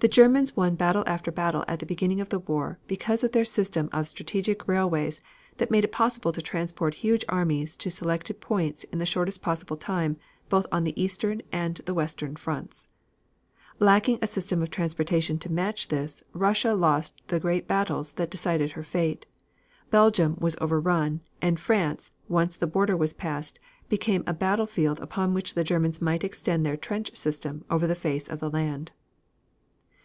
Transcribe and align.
The 0.00 0.08
Germans 0.08 0.56
won 0.56 0.74
battle 0.74 1.04
after 1.06 1.30
battle 1.30 1.64
at 1.68 1.78
the 1.78 1.86
beginning 1.86 2.20
of 2.20 2.28
the 2.30 2.40
war 2.40 2.80
because 2.88 3.22
of 3.22 3.30
their 3.30 3.44
system 3.44 3.88
of 3.92 4.08
strategic 4.08 4.66
railways 4.66 5.22
that 5.58 5.70
made 5.70 5.84
it 5.84 5.92
possible 5.92 6.32
to 6.32 6.42
transport 6.42 6.94
huge 6.94 7.24
armies 7.28 7.76
to 7.76 7.92
selected 7.92 8.40
points 8.40 8.82
in 8.82 8.98
the 8.98 9.06
shortest 9.06 9.40
possible 9.40 9.76
time 9.76 10.16
both 10.48 10.66
on 10.72 10.82
the 10.82 11.00
eastern 11.00 11.42
and 11.52 11.76
the 11.86 11.94
western 11.94 12.34
fronts. 12.34 12.88
Lacking 13.78 14.18
a 14.20 14.26
system 14.26 14.62
of 14.62 14.68
transportation 14.68 15.38
to 15.38 15.52
match 15.52 15.86
this, 15.88 16.24
Russia 16.32 16.74
lost 16.74 17.22
the 17.28 17.38
great 17.38 17.68
battles 17.68 18.14
that 18.14 18.32
decided 18.32 18.72
her 18.72 18.82
fate, 18.82 19.26
Belgium 19.92 20.34
was 20.40 20.56
over 20.60 20.80
run, 20.80 21.20
and 21.40 21.58
France, 21.60 22.10
once 22.28 22.56
the 22.56 22.66
border 22.66 22.96
was 22.96 23.14
passed, 23.14 23.60
became 23.88 24.24
a 24.26 24.34
battle 24.34 24.66
field 24.66 24.98
upon 24.98 25.34
which 25.34 25.54
the 25.54 25.62
Germans 25.62 26.02
might 26.02 26.24
extend 26.24 26.66
their 26.66 26.76
trench 26.76 27.14
systems 27.14 27.62
over 27.70 27.86
the 27.86 27.94
face 27.94 28.26
of 28.26 28.40
the 28.40 28.50
land. 28.50 28.90